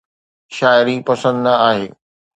[0.55, 1.87] شاعري پسند نه آهي